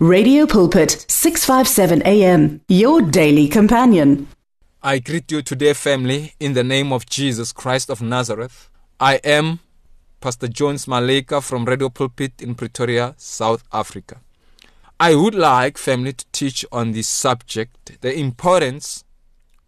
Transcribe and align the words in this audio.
Radio 0.00 0.46
Pulpit, 0.46 1.04
657 1.08 2.02
AM, 2.06 2.60
your 2.68 3.02
daily 3.02 3.48
companion. 3.48 4.28
I 4.80 5.00
greet 5.00 5.32
you 5.32 5.42
today, 5.42 5.72
family, 5.72 6.34
in 6.38 6.52
the 6.52 6.62
name 6.62 6.92
of 6.92 7.04
Jesus 7.04 7.50
Christ 7.50 7.90
of 7.90 8.00
Nazareth. 8.00 8.70
I 9.00 9.16
am 9.24 9.58
Pastor 10.20 10.46
Jones 10.46 10.86
Maleka 10.86 11.42
from 11.42 11.64
Radio 11.64 11.88
Pulpit 11.88 12.40
in 12.40 12.54
Pretoria, 12.54 13.16
South 13.16 13.64
Africa. 13.72 14.20
I 15.00 15.16
would 15.16 15.34
like, 15.34 15.76
family, 15.76 16.12
to 16.12 16.24
teach 16.30 16.64
on 16.70 16.92
this 16.92 17.08
subject 17.08 18.00
the 18.00 18.16
importance 18.16 19.02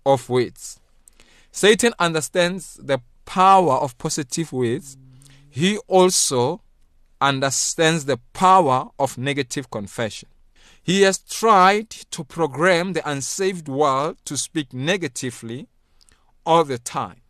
of 0.06 0.28
words. 0.28 0.78
Satan 1.50 1.92
understands 1.98 2.78
the 2.80 3.00
power 3.24 3.78
of 3.78 3.98
positive 3.98 4.52
words. 4.52 4.96
He 5.50 5.78
also 5.88 6.60
understands 7.20 8.04
the 8.04 8.18
power 8.32 8.88
of 8.98 9.18
negative 9.18 9.70
confession. 9.70 10.28
He 10.82 11.02
has 11.02 11.18
tried 11.18 11.90
to 11.90 12.24
program 12.24 12.94
the 12.94 13.08
unsaved 13.08 13.68
world 13.68 14.16
to 14.24 14.36
speak 14.36 14.72
negatively 14.72 15.68
all 16.46 16.64
the 16.64 16.78
time. 16.78 17.20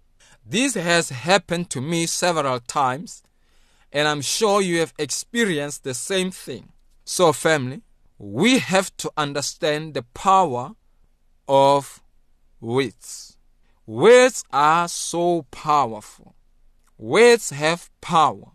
This 0.47 0.75
has 0.75 1.11
happened 1.11 1.71
to 1.71 1.81
me 1.81 2.07
several 2.07 2.61
times, 2.61 3.23
and 3.93 4.07
I'm 4.09 4.21
sure 4.21 4.63
you 4.63 4.79
have 4.79 4.95
experienced 4.99 5.85
the 5.85 5.95
same 5.95 6.31
thing. 6.31 6.73
So, 7.05 7.33
family, 7.33 7.83
we 8.19 8.59
have 8.59 8.97
to 8.99 9.11
understand 9.17 9.95
the 9.95 10.03
power 10.03 10.73
of 11.49 12.03
words. 12.61 13.37
Words 13.87 14.45
are 14.53 14.87
so 14.89 15.43
powerful. 15.51 16.35
Words 16.97 17.51
have 17.51 17.91
power. 18.01 18.53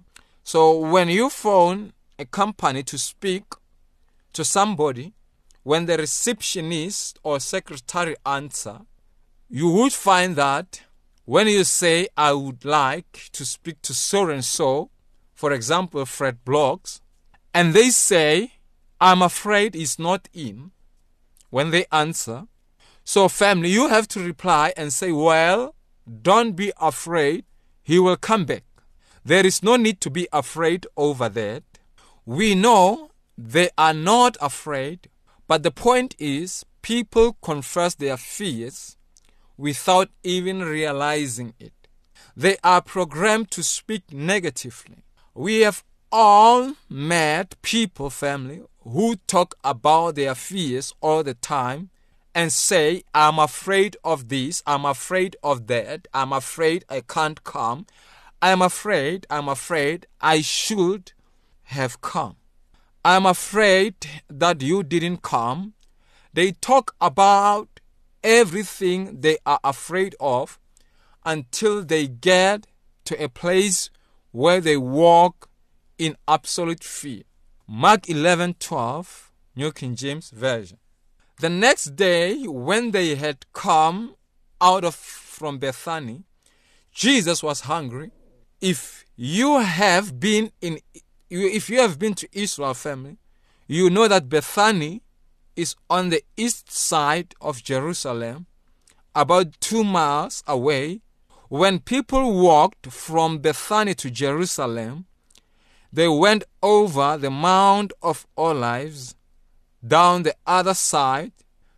So 0.47 0.77
when 0.77 1.09
you 1.09 1.31
phone 1.31 1.93
a 2.19 2.25
company 2.25 2.83
to 2.83 2.99
speak 2.99 3.45
to 4.33 4.45
somebody, 4.45 5.13
when 5.63 5.87
the 5.87 5.97
receptionist 5.97 7.17
or 7.23 7.39
secretary 7.39 8.15
answer, 8.23 8.81
you 9.49 9.67
would 9.71 9.91
find 9.91 10.35
that 10.35 10.83
when 11.25 11.47
you 11.47 11.63
say, 11.63 12.09
I 12.15 12.33
would 12.33 12.63
like 12.63 13.29
to 13.31 13.43
speak 13.43 13.81
to 13.81 13.95
so 13.95 14.29
and 14.29 14.45
so, 14.45 14.91
for 15.33 15.51
example, 15.51 16.05
Fred 16.05 16.45
Bloggs, 16.45 17.01
and 17.51 17.73
they 17.73 17.89
say, 17.89 18.51
I'm 19.01 19.23
afraid 19.23 19.73
he's 19.73 19.97
not 19.97 20.29
in, 20.31 20.69
when 21.49 21.71
they 21.71 21.85
answer, 21.91 22.43
so 23.03 23.27
family, 23.29 23.69
you 23.69 23.87
have 23.87 24.07
to 24.09 24.19
reply 24.19 24.73
and 24.77 24.93
say, 24.93 25.11
Well, 25.11 25.73
don't 26.21 26.55
be 26.55 26.71
afraid, 26.79 27.45
he 27.81 27.97
will 27.97 28.17
come 28.17 28.45
back. 28.45 28.63
There 29.25 29.43
is 29.43 29.63
no 29.63 29.75
need 29.75 30.01
to 30.01 30.11
be 30.11 30.27
afraid 30.31 30.85
over 30.95 31.27
that. 31.29 31.63
We 32.27 32.53
know 32.53 33.09
they 33.35 33.69
are 33.75 33.93
not 33.93 34.37
afraid, 34.39 35.09
but 35.47 35.63
the 35.63 35.71
point 35.71 36.15
is, 36.19 36.63
people 36.83 37.35
confess 37.41 37.95
their 37.95 38.17
fears 38.17 38.97
without 39.57 40.09
even 40.23 40.61
realizing 40.63 41.55
it. 41.59 41.73
They 42.37 42.57
are 42.63 42.81
programmed 42.81 43.49
to 43.51 43.63
speak 43.63 44.13
negatively. 44.13 44.97
We 45.33 45.61
have 45.61 45.83
all 46.11 46.73
met 46.87 47.59
people, 47.63 48.11
family, 48.11 48.61
who 48.83 49.15
talk 49.27 49.55
about 49.63 50.13
their 50.15 50.35
fears 50.35 50.93
all 51.01 51.23
the 51.23 51.33
time 51.33 51.89
and 52.35 52.53
say, 52.53 53.03
I'm 53.15 53.39
afraid 53.39 53.97
of 54.03 54.27
this, 54.29 54.61
I'm 54.67 54.85
afraid 54.85 55.35
of 55.41 55.65
that, 55.65 56.07
I'm 56.13 56.31
afraid 56.31 56.85
I 56.89 57.01
can't 57.01 57.43
come, 57.43 57.87
I'm 58.45 58.61
afraid, 58.61 59.25
I'm 59.31 59.49
afraid 59.49 60.05
I 60.21 60.41
should 60.41 61.13
have 61.63 61.99
come. 62.01 62.35
I'm 63.03 63.25
afraid 63.25 63.95
that 64.29 64.61
you 64.61 64.83
didn't 64.83 65.23
come. 65.23 65.73
They 66.31 66.51
talk 66.51 66.93
about 67.01 67.79
everything 68.23 69.21
they 69.21 69.39
are 69.47 69.59
afraid 69.63 70.13
of 70.19 70.59
until 71.25 71.83
they 71.83 72.05
get 72.05 72.67
to 73.05 73.23
a 73.23 73.29
place 73.29 73.89
where 74.29 74.61
they 74.61 74.77
walk 74.77 75.49
in 75.97 76.15
absolute 76.27 76.83
fear. 76.83 77.23
Mark 77.67 78.03
11:12, 78.03 79.31
New 79.55 79.71
King 79.71 79.95
James 79.95 80.29
Version. 80.29 80.77
The 81.39 81.49
next 81.49 81.95
day, 81.95 82.43
when 82.45 82.91
they 82.91 83.15
had 83.15 83.51
come 83.53 84.13
out 84.61 84.83
of 84.85 84.93
from 84.93 85.57
Bethany, 85.57 86.25
Jesus 86.91 87.41
was 87.41 87.61
hungry 87.61 88.11
if 88.65 89.05
you 89.15 89.59
have 89.59 90.19
been 90.19 90.51
in 90.59 90.79
if 91.29 91.69
you 91.69 91.79
have 91.81 91.99
been 91.99 92.15
to 92.15 92.27
Israel 92.31 92.73
family, 92.73 93.17
you 93.67 93.91
know 93.91 94.07
that 94.07 94.27
Bethany 94.27 95.03
is 95.55 95.75
on 95.87 96.09
the 96.09 96.23
east 96.35 96.71
side 96.71 97.35
of 97.39 97.63
Jerusalem, 97.63 98.47
about 99.13 99.59
two 99.59 99.83
miles 99.83 100.43
away. 100.47 101.01
When 101.47 101.77
people 101.79 102.41
walked 102.41 102.87
from 102.87 103.37
Bethany 103.37 103.93
to 103.95 104.09
Jerusalem, 104.09 105.05
they 105.93 106.07
went 106.07 106.43
over 106.63 107.17
the 107.17 107.29
Mount 107.29 107.93
of 108.01 108.25
Olives, 108.35 109.15
down 109.87 110.23
the 110.23 110.35
other 110.47 110.73
side, 110.73 111.33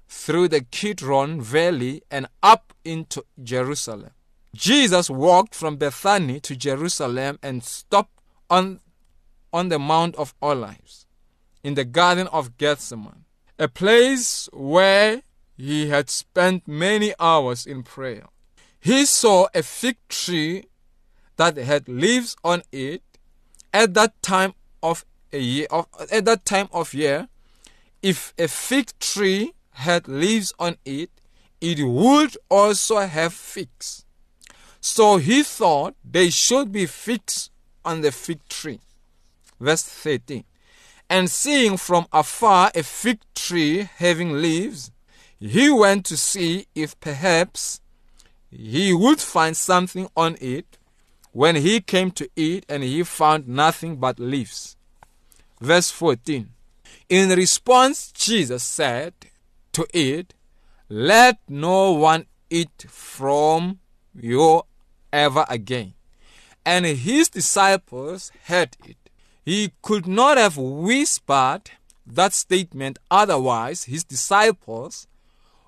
through 0.08 0.48
the 0.48 0.62
Kidron 0.62 1.42
Valley, 1.42 2.02
and 2.10 2.28
up 2.42 2.74
into 2.86 3.26
Jerusalem. 3.44 4.12
Jesus 4.56 5.10
walked 5.10 5.54
from 5.54 5.78
Bethany 5.78 6.40
to 6.42 6.56
Jerusalem 6.56 7.40
and 7.44 7.64
stopped 7.64 8.20
on, 8.50 8.80
on 9.54 9.70
the 9.70 9.80
Mount 9.80 10.16
of 10.16 10.34
Olives 10.42 11.06
in 11.64 11.76
the 11.76 11.86
Garden 11.86 12.28
of 12.28 12.58
Gethsemane, 12.58 13.26
a 13.60 13.68
place 13.68 14.50
where 14.54 15.22
he 15.58 15.90
had 15.90 16.10
spent 16.10 16.68
many 16.68 17.14
hours 17.20 17.66
in 17.66 17.84
prayer. 17.84 18.26
He 18.80 19.06
saw 19.06 19.48
a 19.54 19.64
fig 19.64 19.98
tree 20.08 20.66
that 21.38 21.58
had 21.58 21.88
leaves 21.88 22.36
on 22.44 22.64
it 22.72 23.02
at 23.74 23.94
that 23.94 24.22
time 24.22 24.54
of 24.84 25.06
a 25.34 25.40
year 25.40 25.68
of, 25.70 25.88
at 26.12 26.26
that 26.26 26.46
time 26.46 26.68
of 26.72 26.94
year 26.94 27.28
if 28.02 28.34
a 28.38 28.48
fig 28.48 28.92
tree 29.00 29.54
had 29.72 30.08
leaves 30.08 30.54
on 30.58 30.78
it 30.86 31.10
it 31.60 31.84
would 31.84 32.38
also 32.50 33.00
have 33.00 33.34
figs 33.34 34.06
so 34.80 35.18
he 35.18 35.44
thought 35.44 35.96
they 36.04 36.30
should 36.30 36.72
be 36.72 36.86
fixed 36.86 37.52
on 37.84 38.02
the 38.02 38.12
fig 38.12 38.40
tree. 38.48 38.80
Verse 39.60 39.84
13. 39.84 40.44
And 41.10 41.30
seeing 41.30 41.78
from 41.78 42.06
afar 42.12 42.72
a 42.76 42.84
fig 42.84 43.20
tree 43.34 43.90
having 43.98 44.42
leaves, 44.42 44.92
he 45.40 45.70
went 45.70 46.06
to 46.08 46.18
see 46.18 46.68
if 46.76 47.00
perhaps 47.00 47.82
he 48.50 48.94
would 48.94 49.20
find 49.20 49.56
something 49.56 50.10
on 50.16 50.38
it. 50.42 50.78
When 51.32 51.56
he 51.58 51.82
came 51.82 52.10
to 52.12 52.28
it, 52.36 52.66
and 52.68 52.82
he 52.82 53.04
found 53.04 53.48
nothing 53.48 53.98
but 53.98 54.20
leaves. 54.20 54.76
Verse 55.62 55.92
14. 55.92 56.50
In 57.10 57.30
response, 57.30 58.12
Jesus 58.12 58.64
said 58.64 59.14
to 59.74 59.86
it, 59.94 60.34
Let 60.90 61.38
no 61.48 61.92
one 61.92 62.26
eat 62.50 62.86
from 62.90 63.80
your 64.20 64.66
ever 65.14 65.46
again. 65.50 65.94
And 66.66 66.86
his 66.86 67.30
disciples 67.30 68.32
heard 68.46 68.76
it. 68.86 68.98
He 69.46 69.72
could 69.82 70.08
not 70.08 70.38
have 70.38 70.58
whispered 70.58 71.72
that 72.06 72.34
statement, 72.34 73.00
otherwise, 73.10 73.86
his 73.86 74.04
disciples 74.04 75.08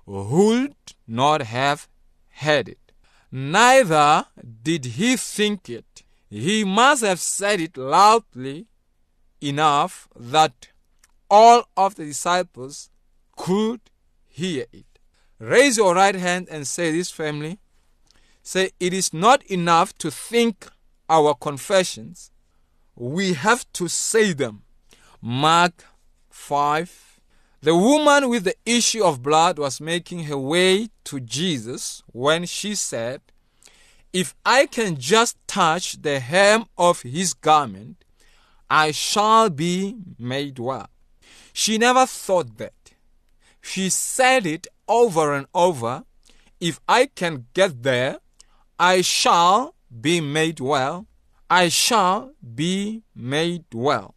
would 0.06 0.74
not 1.06 1.42
have 1.42 1.88
heard 2.28 2.68
it. 2.68 2.92
Neither 3.32 4.26
did 4.62 4.84
he 4.84 5.16
think 5.16 5.68
it. 5.68 6.02
He 6.28 6.64
must 6.64 7.02
have 7.02 7.20
said 7.20 7.60
it 7.60 7.76
loudly 7.76 8.66
enough 9.40 10.08
that 10.18 10.68
all 11.30 11.64
of 11.76 11.94
the 11.94 12.04
disciples 12.04 12.90
could 13.36 13.80
hear 14.26 14.66
it. 14.72 14.86
Raise 15.38 15.76
your 15.76 15.94
right 15.94 16.14
hand 16.14 16.48
and 16.50 16.66
say 16.66 16.92
this, 16.92 17.10
family. 17.10 17.58
Say, 18.42 18.70
it 18.80 18.92
is 18.92 19.12
not 19.12 19.42
enough 19.44 19.94
to 19.98 20.10
think 20.10 20.68
our 21.08 21.34
confessions, 21.34 22.30
we 22.94 23.34
have 23.34 23.70
to 23.74 23.88
say 23.88 24.32
them. 24.32 24.62
Mark 25.20 25.84
5. 26.30 27.20
The 27.62 27.76
woman 27.76 28.30
with 28.30 28.44
the 28.44 28.54
issue 28.64 29.04
of 29.04 29.22
blood 29.22 29.58
was 29.58 29.80
making 29.80 30.24
her 30.24 30.38
way 30.38 30.88
to 31.04 31.20
Jesus 31.20 32.02
when 32.06 32.46
she 32.46 32.74
said, 32.74 33.20
If 34.12 34.34
I 34.46 34.66
can 34.66 34.96
just 34.96 35.36
touch 35.46 36.00
the 36.00 36.20
hem 36.20 36.64
of 36.78 37.02
his 37.02 37.34
garment, 37.34 38.04
I 38.70 38.92
shall 38.92 39.50
be 39.50 39.96
made 40.18 40.58
well. 40.58 40.88
She 41.52 41.76
never 41.76 42.06
thought 42.06 42.56
that. 42.58 42.72
She 43.60 43.90
said 43.90 44.46
it 44.46 44.66
over 44.88 45.34
and 45.34 45.46
over. 45.54 46.04
If 46.60 46.80
I 46.88 47.06
can 47.06 47.46
get 47.52 47.82
there, 47.82 48.20
I 48.80 49.02
shall 49.02 49.74
be 50.00 50.22
made 50.22 50.58
well. 50.58 51.06
I 51.50 51.68
shall 51.68 52.32
be 52.54 53.02
made 53.14 53.66
well. 53.74 54.14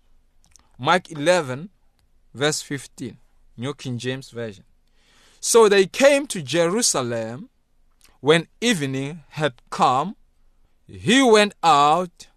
Mark 0.79 1.11
11, 1.11 1.69
verse 2.33 2.61
15, 2.61 3.17
New 3.57 3.73
King 3.73 3.97
James 3.97 4.29
Version. 4.29 4.63
So 5.41 5.67
they 5.67 5.85
came 5.85 6.27
to 6.27 6.41
Jerusalem 6.41 7.49
when 8.21 8.47
evening 8.61 9.23
had 9.31 9.55
come. 9.69 10.15
He 10.87 11.21
went 11.21 11.55
out 11.61 12.27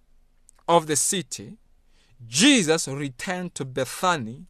of 0.66 0.88
the 0.88 0.96
city. 0.96 1.58
Jesus 2.26 2.88
returned 2.88 3.54
to 3.54 3.64
Bethany, 3.64 4.46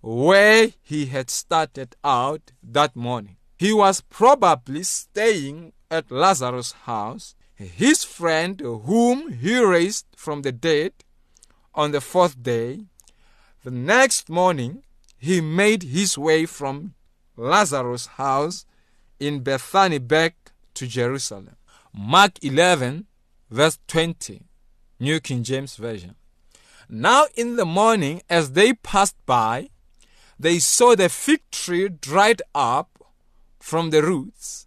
where 0.00 0.70
he 0.82 1.06
had 1.06 1.30
started 1.30 1.94
out 2.02 2.50
that 2.64 2.96
morning. 2.96 3.36
He 3.56 3.72
was 3.72 4.00
probably 4.00 4.82
staying 4.82 5.72
at 5.92 6.10
Lazarus' 6.10 6.72
house, 6.86 7.34
his 7.54 8.02
friend 8.02 8.58
whom 8.60 9.30
he 9.30 9.62
raised 9.62 10.06
from 10.16 10.40
the 10.40 10.50
dead 10.50 10.92
on 11.74 11.92
the 11.92 12.00
fourth 12.00 12.42
day. 12.42 12.86
The 13.62 13.70
next 13.70 14.30
morning, 14.30 14.84
he 15.18 15.42
made 15.42 15.82
his 15.82 16.16
way 16.16 16.46
from 16.46 16.94
Lazarus' 17.36 18.06
house 18.22 18.64
in 19.20 19.40
Bethany 19.40 19.98
back 19.98 20.34
to 20.74 20.86
Jerusalem. 20.86 21.56
Mark 21.94 22.42
11, 22.42 23.06
verse 23.50 23.78
20, 23.86 24.42
New 24.98 25.20
King 25.20 25.42
James 25.42 25.76
Version. 25.76 26.14
Now 26.88 27.26
in 27.36 27.56
the 27.56 27.66
morning, 27.66 28.22
as 28.30 28.52
they 28.52 28.72
passed 28.72 29.16
by, 29.26 29.68
they 30.38 30.58
saw 30.58 30.96
the 30.96 31.10
fig 31.10 31.42
tree 31.50 31.90
dried 31.90 32.40
up 32.54 32.88
from 33.60 33.90
the 33.90 34.02
roots. 34.02 34.66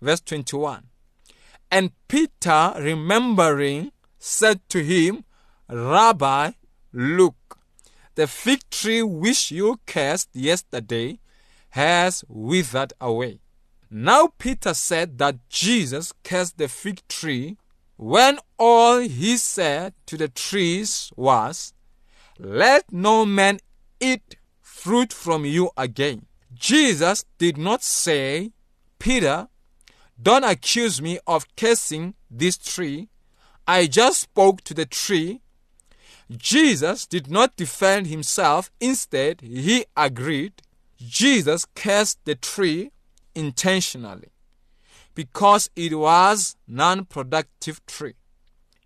Verse 0.00 0.20
21. 0.20 0.84
And 1.70 1.92
Peter, 2.08 2.72
remembering, 2.78 3.92
said 4.18 4.60
to 4.70 4.82
him, 4.82 5.24
Rabbi, 5.68 6.52
look, 6.92 7.58
the 8.14 8.26
fig 8.26 8.68
tree 8.70 9.02
which 9.02 9.50
you 9.50 9.78
cursed 9.86 10.28
yesterday 10.32 11.20
has 11.70 12.24
withered 12.28 12.92
away. 13.00 13.40
Now 13.90 14.28
Peter 14.38 14.74
said 14.74 15.18
that 15.18 15.48
Jesus 15.48 16.12
cursed 16.22 16.58
the 16.58 16.68
fig 16.68 17.06
tree 17.08 17.56
when 17.96 18.38
all 18.58 18.98
he 18.98 19.36
said 19.36 19.94
to 20.06 20.16
the 20.16 20.28
trees 20.28 21.12
was, 21.16 21.74
Let 22.38 22.92
no 22.92 23.26
man 23.26 23.58
eat 24.00 24.36
fruit 24.60 25.12
from 25.12 25.44
you 25.44 25.70
again. 25.76 26.26
Jesus 26.54 27.24
did 27.38 27.58
not 27.58 27.82
say, 27.82 28.52
Peter, 28.98 29.48
don't 30.20 30.44
accuse 30.44 31.00
me 31.00 31.18
of 31.26 31.46
cursing 31.56 32.14
this 32.30 32.58
tree. 32.58 33.08
I 33.66 33.86
just 33.86 34.20
spoke 34.20 34.62
to 34.64 34.74
the 34.74 34.86
tree. 34.86 35.40
Jesus 36.36 37.06
did 37.06 37.30
not 37.30 37.56
defend 37.56 38.06
himself. 38.06 38.70
Instead, 38.80 39.40
he 39.40 39.86
agreed. 39.96 40.62
Jesus 40.98 41.66
cursed 41.74 42.18
the 42.24 42.34
tree 42.34 42.90
intentionally 43.34 44.28
because 45.14 45.70
it 45.74 45.94
was 45.94 46.56
non-productive 46.66 47.84
tree. 47.86 48.14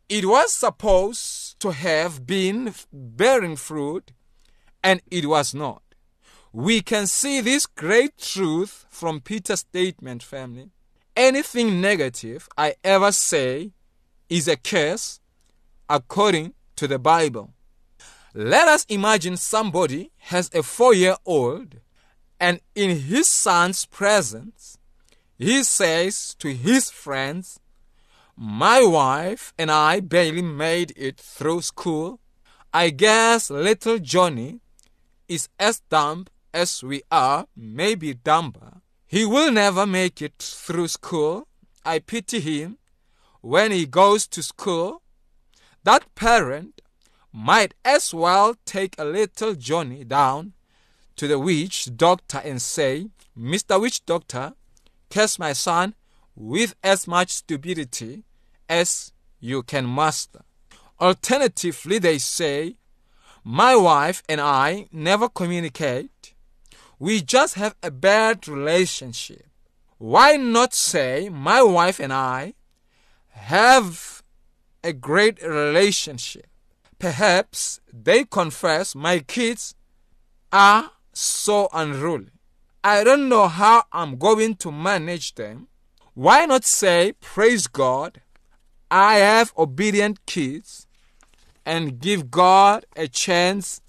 It 0.09 0.27
was 0.27 0.53
supposed 0.53 1.59
to 1.61 1.71
have 1.71 2.27
been 2.27 2.75
bearing 2.93 3.57
fruit 3.57 4.13
and 4.83 5.01
it 5.11 5.27
was 5.27 5.55
not. 5.55 5.83
We 6.53 6.83
can 6.83 7.07
see 7.07 7.41
this 7.41 7.67
great 7.67 8.17
truth 8.19 8.87
from 8.89 9.21
Peter's 9.21 9.61
statement, 9.61 10.23
family. 10.23 10.71
Anything 11.17 11.81
negative 11.81 12.49
I 12.59 12.75
ever 12.83 13.13
say 13.13 13.71
is 14.29 14.49
a 14.49 14.57
curse 14.57 15.21
according 15.89 16.55
to 16.75 16.89
the 16.89 16.99
Bible. 16.99 17.55
Let 18.35 18.67
us 18.67 18.85
imagine 18.89 19.37
somebody 19.37 20.11
has 20.19 20.51
a 20.53 20.65
four 20.65 20.93
year 20.93 21.17
old 21.25 21.77
and 22.41 22.61
in 22.75 22.99
his 22.99 23.29
son's 23.29 23.87
presence, 23.87 24.77
he 25.39 25.63
says 25.63 26.35
to 26.41 26.53
his 26.53 26.91
friends, 26.91 27.61
My 28.37 28.83
wife 28.83 29.55
and 29.57 29.71
I 29.71 30.01
barely 30.01 30.43
made 30.43 30.93
it 30.97 31.19
through 31.19 31.63
school. 31.63 32.19
I 32.73 32.91
guess 32.91 33.51
little 33.51 34.01
Johnny 34.01 34.59
is 35.29 35.49
as 35.61 35.81
dumb 35.89 36.27
as 36.53 36.83
we 36.83 37.03
are, 37.11 37.47
maybe 37.57 38.15
dumber. 38.15 38.74
He 39.15 39.25
will 39.25 39.53
never 39.53 39.87
make 39.87 40.21
it 40.21 40.39
through 40.41 40.89
school. 40.89 41.47
I 41.85 42.01
pity 42.01 42.41
him 42.41 42.79
when 43.43 43.71
he 43.71 43.87
goes 43.87 44.27
to 44.27 44.43
school. 44.43 45.03
That 45.85 46.13
parent 46.17 46.81
might 47.33 47.75
as 47.85 48.13
well 48.13 48.57
take 48.65 48.97
a 48.99 49.05
little 49.05 49.55
Johnny 49.55 50.03
down 50.03 50.55
to 51.15 51.29
the 51.29 51.39
witch 51.39 51.97
doctor 51.97 52.39
and 52.39 52.61
say, 52.61 53.07
Mr. 53.39 53.81
Witch 53.81 54.05
Doctor, 54.05 54.55
curse 55.11 55.39
my 55.39 55.53
son 55.53 55.95
with 56.35 56.75
as 56.83 57.07
much 57.07 57.31
stupidity 57.31 58.25
as 58.69 59.13
you 59.39 59.63
can 59.63 59.87
muster. 59.87 60.43
Alternatively, 61.01 62.01
they 62.01 62.19
say, 62.19 62.79
My 63.45 63.77
wife 63.77 64.25
and 64.29 64.41
I 64.41 64.89
never 64.91 65.29
communicate. 65.29 66.11
We 67.05 67.21
just 67.21 67.57
have 67.57 67.77
a 67.83 67.91
bad 67.91 68.49
relationship. 68.49 69.45
Why 69.99 70.39
not 70.39 70.73
say, 70.73 71.29
My 71.29 71.63
wife 71.63 72.01
and 72.01 72.15
I 72.15 72.55
have 73.29 74.23
a 74.83 74.95
great 74.95 75.43
relationship? 75.43 76.47
Perhaps 76.99 77.81
they 77.93 78.25
confess, 78.25 78.95
My 78.95 79.19
kids 79.19 79.75
are 80.51 80.93
so 81.13 81.69
unruly. 81.75 82.33
I 82.83 83.05
don't 83.05 83.29
know 83.29 83.49
how 83.49 83.85
I'm 83.93 84.17
going 84.17 84.55
to 84.65 84.73
manage 84.73 85.35
them. 85.35 85.69
Why 86.15 86.47
not 86.47 86.65
say, 86.65 87.13
Praise 87.21 87.67
God, 87.67 88.23
I 88.91 89.17
have 89.17 89.53
obedient 89.59 90.25
kids, 90.25 90.87
and 91.67 92.01
give 92.01 92.31
God 92.31 92.87
a 92.97 93.09
chance 93.09 93.83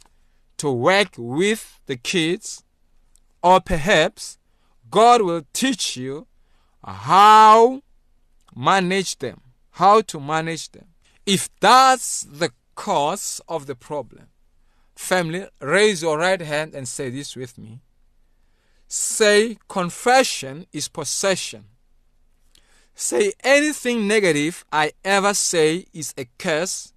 to 0.58 0.70
work 0.70 1.14
with 1.18 1.80
the 1.86 1.96
kids? 1.96 2.65
Or 3.46 3.62
perhaps 3.62 4.40
God 4.90 5.22
will 5.22 5.44
teach 5.54 5.96
you 5.96 6.26
how 6.84 7.82
manage 8.56 9.20
them, 9.20 9.42
how 9.72 10.02
to 10.02 10.20
manage 10.20 10.72
them. 10.72 10.88
If 11.26 11.50
that's 11.60 12.24
the 12.24 12.52
cause 12.76 13.42
of 13.48 13.68
the 13.68 13.76
problem, 13.76 14.28
Family, 14.96 15.46
raise 15.60 16.02
your 16.02 16.18
right 16.18 16.40
hand 16.40 16.74
and 16.74 16.88
say 16.88 17.10
this 17.10 17.36
with 17.36 17.58
me. 17.58 17.82
Say, 18.88 19.58
confession 19.68 20.68
is 20.72 20.88
possession. 20.88 21.66
Say, 22.96 23.34
anything 23.44 24.08
negative 24.08 24.64
I 24.72 24.94
ever 25.04 25.34
say 25.34 25.86
is 25.92 26.14
a 26.18 26.28
curse 26.38 26.94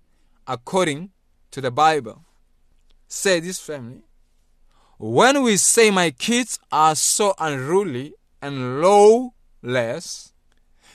according 0.46 1.10
to 1.50 1.60
the 1.60 1.72
Bible. 1.72 2.24
Say 3.08 3.40
this, 3.40 3.58
family. 3.58 4.02
When 4.98 5.44
we 5.44 5.58
say 5.58 5.92
my 5.92 6.10
kids 6.10 6.58
are 6.72 6.96
so 6.96 7.32
unruly 7.38 8.14
and 8.42 8.82
lawless, 8.82 10.32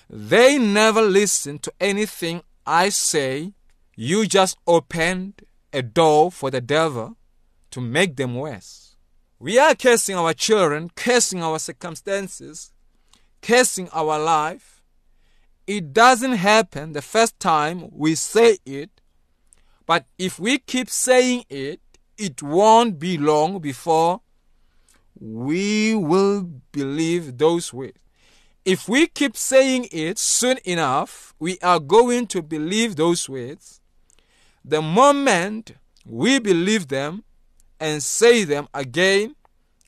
they 0.10 0.57
never 0.57 1.01
listen 1.01 1.57
to 1.60 1.74
anything 1.79 2.43
I 2.65 2.89
say. 2.89 3.53
You 3.95 4.25
just 4.25 4.57
opened 4.67 5.43
a 5.72 5.81
door 5.81 6.33
for 6.33 6.51
the 6.51 6.60
devil 6.60 7.15
to 7.72 7.79
make 7.79 8.17
them 8.17 8.36
worse. 8.36 8.98
We 9.39 9.57
are 9.57 9.74
cursing 9.74 10.15
our 10.15 10.33
children, 10.33 10.91
cursing 10.95 11.41
our 11.41 11.57
circumstances, 11.57 12.74
cursing 13.41 13.88
our 13.93 14.19
life. 14.19 14.81
It 15.65 15.93
doesn't 15.93 16.33
happen 16.33 16.91
the 16.91 17.01
first 17.01 17.39
time 17.39 17.88
we 17.89 18.15
say 18.15 18.57
it, 18.65 19.00
but 19.86 20.05
if 20.17 20.39
we 20.39 20.57
keep 20.57 20.89
saying 20.89 21.45
it, 21.50 21.79
it 22.17 22.41
won't 22.41 23.00
be 23.00 23.17
long 23.17 23.60
before 23.60 24.22
we 25.20 25.96
will 25.96 26.50
believe 26.72 27.38
those 27.38 27.74
words. 27.74 27.98
If 28.65 28.88
we 28.88 29.08
keep 29.08 29.36
saying 29.36 29.89
it 29.91 30.17
soon 30.17 30.58
enough, 30.63 31.34
we 31.39 31.60
are 31.60 31.79
going 31.79 32.27
to 32.27 32.41
believe 32.41 32.96
those 32.96 33.27
words 33.27 33.82
the 34.65 34.82
moment 34.82 35.75
we 36.05 36.39
believe 36.39 36.88
them 36.88 37.24
and 37.79 38.01
say 38.01 38.43
them 38.46 38.67
again, 38.74 39.36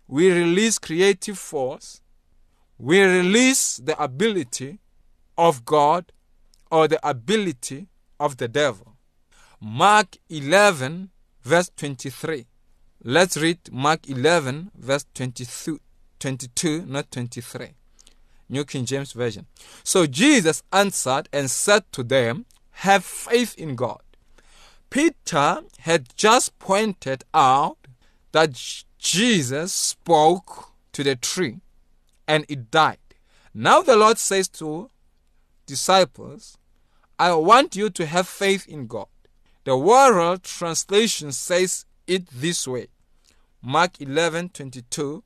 we 0.08 0.32
release 0.32 0.78
creative 0.78 1.38
force, 1.38 2.02
we 2.78 3.02
release 3.02 3.78
the 3.78 4.02
ability 4.02 4.80
of 5.38 5.64
God 5.64 6.12
or 6.70 6.88
the 6.88 7.00
ability 7.08 7.88
of 8.20 8.38
the 8.38 8.48
devil. 8.48 8.98
Mark 9.62 10.18
11, 10.30 11.10
verse 11.46 11.70
23. 11.78 12.48
Let's 13.04 13.38
read 13.38 13.60
Mark 13.72 14.10
11, 14.10 14.72
verse 14.76 15.06
22, 15.14 15.80
22, 16.20 16.86
not 16.88 17.12
23. 17.12 17.74
New 18.50 18.66
King 18.66 18.86
James 18.86 19.14
Version. 19.14 19.46
So 19.84 20.08
Jesus 20.08 20.64
answered 20.74 21.30
and 21.32 21.50
said 21.50 21.84
to 21.94 22.04
them, 22.04 22.46
Have 22.72 23.06
faith 23.06 23.56
in 23.58 23.76
God. 23.76 24.02
Peter 24.90 25.62
had 25.80 26.16
just 26.16 26.58
pointed 26.60 27.24
out 27.34 27.78
that 28.32 28.84
Jesus 28.98 29.72
spoke 29.72 30.72
to 30.94 31.04
the 31.04 31.16
tree 31.16 31.60
and 32.28 32.46
it 32.50 32.72
died. 32.72 32.98
Now 33.54 33.82
the 33.82 33.96
Lord 33.96 34.18
says 34.18 34.48
to 34.50 34.90
disciples, 35.66 36.58
I 37.18 37.34
want 37.36 37.76
you 37.76 37.90
to 37.92 38.06
have 38.06 38.28
faith 38.28 38.68
in 38.68 38.88
God. 38.88 39.08
The 39.66 39.76
Worrell 39.76 40.38
Translation 40.38 41.32
says 41.32 41.86
it 42.06 42.28
this 42.28 42.68
way 42.68 42.88
Mark 43.62 44.00
11 44.00 44.50
22. 44.50 45.24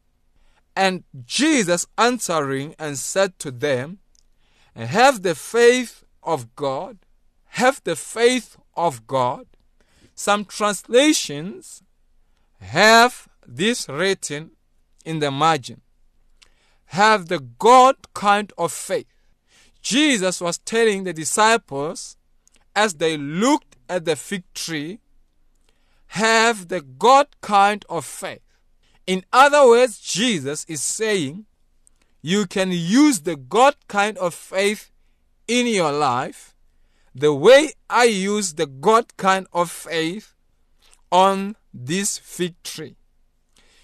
And 0.76 1.04
Jesus 1.26 1.86
answering 1.98 2.74
and 2.80 2.98
said 2.98 3.38
to 3.40 3.52
them, 3.52 4.00
Have 4.74 5.24
the 5.24 5.36
faith 5.36 6.06
of 6.24 6.56
God, 6.56 7.00
have 7.48 7.82
the 7.84 7.98
faith 7.98 8.56
of 8.78 9.06
God. 9.08 9.46
Some 10.16 10.46
translations 10.46 11.84
have 12.62 13.28
this 13.46 13.90
written 13.90 14.52
in 15.04 15.20
the 15.20 15.32
margin. 15.32 15.82
Have 16.86 17.28
the 17.28 17.40
God 17.40 17.96
kind 18.14 18.54
of 18.58 18.72
faith. 18.72 19.08
Jesus 19.82 20.40
was 20.40 20.60
telling 20.60 21.04
the 21.04 21.14
disciples 21.14 22.16
as 22.74 22.94
they 22.96 23.18
looked 23.18 23.69
at 23.90 24.06
the 24.06 24.16
fig 24.16 24.44
tree, 24.54 25.00
have 26.08 26.68
the 26.68 26.82
God 26.82 27.28
kind 27.42 27.84
of 27.90 28.06
faith. 28.06 28.42
In 29.06 29.26
other 29.34 29.68
words, 29.68 30.00
Jesus 30.00 30.66
is 30.68 30.82
saying 30.82 31.46
you 32.22 32.46
can 32.46 32.72
use 32.72 33.22
the 33.22 33.36
God 33.36 33.76
kind 33.88 34.18
of 34.18 34.34
faith 34.34 34.92
in 35.48 35.68
your 35.68 35.92
life 35.92 36.56
the 37.16 37.34
way 37.34 37.72
I 37.90 38.06
use 38.06 38.54
the 38.54 38.68
God 38.68 39.18
kind 39.18 39.48
of 39.52 39.72
faith 39.72 40.36
on 41.12 41.56
this 41.74 42.18
fig 42.18 42.62
tree. 42.64 42.96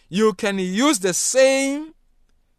You 0.10 0.34
can 0.34 0.60
use 0.60 1.00
the 1.00 1.14
same 1.14 1.96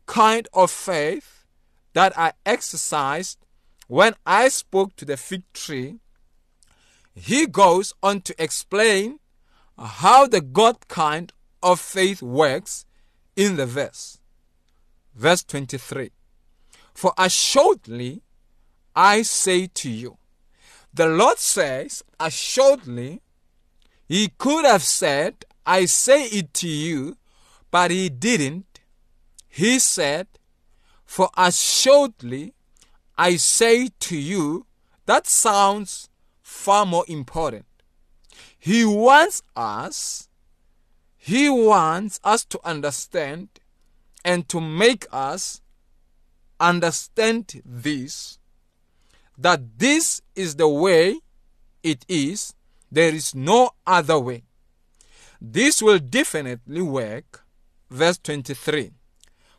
kind 0.06 0.48
of 0.52 0.70
faith 0.70 1.44
that 1.92 2.16
I 2.18 2.32
exercised 2.44 3.38
when 3.86 4.14
I 4.26 4.48
spoke 4.48 4.96
to 4.96 5.04
the 5.04 5.16
fig 5.16 5.44
tree. 5.52 6.00
He 7.18 7.46
goes 7.46 7.94
on 8.02 8.20
to 8.22 8.34
explain 8.38 9.20
how 9.78 10.26
the 10.26 10.42
God 10.42 10.86
kind 10.86 11.32
of 11.62 11.80
faith 11.80 12.20
works 12.20 12.84
in 13.34 13.56
the 13.56 13.64
verse. 13.64 14.18
Verse 15.14 15.42
23 15.42 16.10
For 16.92 17.14
assuredly 17.16 18.20
I 18.94 19.22
say 19.22 19.66
to 19.66 19.90
you, 19.90 20.18
the 20.92 21.08
Lord 21.08 21.38
says, 21.38 22.02
assuredly, 22.20 23.22
He 24.06 24.28
could 24.36 24.66
have 24.66 24.82
said, 24.82 25.46
I 25.64 25.86
say 25.86 26.24
it 26.24 26.52
to 26.54 26.68
you, 26.68 27.16
but 27.70 27.90
He 27.90 28.10
didn't. 28.10 28.80
He 29.48 29.78
said, 29.78 30.26
For 31.06 31.30
assuredly, 31.36 32.52
I 33.16 33.36
say 33.36 33.88
to 34.00 34.16
you, 34.18 34.66
that 35.06 35.26
sounds 35.26 36.10
far 36.46 36.86
more 36.86 37.04
important. 37.08 37.66
He 38.56 38.84
wants 38.84 39.42
us, 39.56 40.28
He 41.16 41.48
wants 41.48 42.20
us 42.22 42.44
to 42.44 42.60
understand 42.64 43.48
and 44.24 44.48
to 44.48 44.60
make 44.60 45.06
us 45.10 45.60
understand 46.60 47.60
this 47.64 48.38
that 49.36 49.78
this 49.78 50.22
is 50.36 50.54
the 50.54 50.68
way 50.68 51.18
it 51.82 52.06
is, 52.08 52.54
there 52.92 53.12
is 53.12 53.34
no 53.34 53.72
other 53.84 54.18
way. 54.18 54.44
This 55.40 55.82
will 55.82 55.98
definitely 55.98 56.80
work. 56.80 57.44
Verse 57.90 58.18
23 58.18 58.92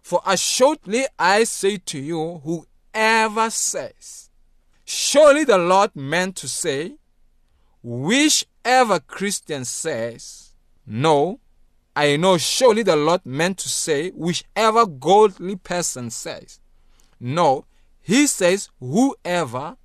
For 0.02 0.22
assuredly 0.26 1.06
I 1.20 1.44
say 1.44 1.78
to 1.78 2.00
you, 2.00 2.42
whoever 2.44 3.50
says, 3.50 4.27
Surely 4.90 5.44
the 5.44 5.58
Lord 5.58 5.94
meant 5.98 6.38
to 6.38 6.48
say, 6.48 6.96
whichever 7.84 9.02
Christian 9.02 9.66
says, 9.66 10.54
No, 10.86 11.42
I 11.94 12.16
know 12.16 12.38
surely 12.38 12.84
the 12.84 12.96
Lord 12.96 13.26
meant 13.26 13.58
to 13.58 13.70
say, 13.70 14.12
whichever 14.12 14.86
godly 14.86 15.58
person 15.58 16.10
says, 16.10 16.62
No, 17.20 17.66
he 18.02 18.28
says, 18.28 18.70
whoever, 18.80 19.76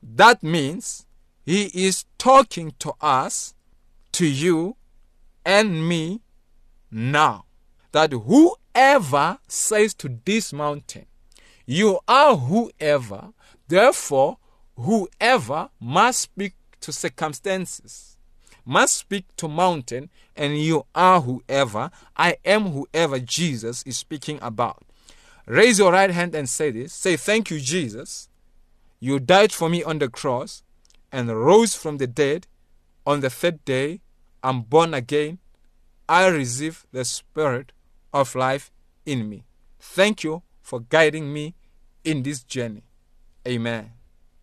that 0.00 0.44
means 0.44 1.06
he 1.44 1.64
is 1.74 2.04
talking 2.16 2.72
to 2.78 2.92
us, 3.00 3.54
to 4.12 4.24
you, 4.28 4.76
and 5.44 5.88
me 5.88 6.20
now. 6.88 7.46
That 7.90 8.12
whoever 8.12 9.38
says 9.48 9.92
to 9.94 10.20
this 10.24 10.52
mountain, 10.52 11.06
you 11.66 11.98
are 12.06 12.36
whoever, 12.36 13.30
therefore, 13.66 14.38
whoever 14.76 15.68
must 15.80 16.20
speak 16.20 16.54
to 16.80 16.92
circumstances, 16.92 18.16
must 18.64 18.96
speak 18.96 19.24
to 19.36 19.48
mountain, 19.48 20.10
and 20.36 20.58
you 20.58 20.86
are 20.94 21.20
whoever. 21.20 21.90
I 22.16 22.36
am 22.44 22.72
whoever 22.72 23.18
Jesus 23.18 23.82
is 23.84 23.98
speaking 23.98 24.38
about. 24.40 24.82
Raise 25.46 25.78
your 25.78 25.92
right 25.92 26.10
hand 26.10 26.34
and 26.34 26.48
say 26.48 26.70
this. 26.70 26.92
Say, 26.92 27.16
Thank 27.16 27.50
you, 27.50 27.60
Jesus. 27.60 28.28
You 29.00 29.18
died 29.18 29.52
for 29.52 29.68
me 29.68 29.82
on 29.82 29.98
the 29.98 30.08
cross 30.08 30.62
and 31.10 31.28
rose 31.28 31.74
from 31.74 31.98
the 31.98 32.06
dead. 32.06 32.46
On 33.04 33.20
the 33.20 33.30
third 33.30 33.64
day, 33.64 34.00
I'm 34.44 34.62
born 34.62 34.94
again. 34.94 35.38
I 36.08 36.28
receive 36.28 36.86
the 36.92 37.04
Spirit 37.04 37.72
of 38.12 38.34
life 38.34 38.70
in 39.04 39.28
me. 39.28 39.44
Thank 39.80 40.22
you 40.22 40.42
for 40.60 40.80
guiding 40.80 41.32
me 41.32 41.54
in 42.04 42.22
this 42.22 42.44
journey. 42.44 42.84
Amen. 43.46 44.01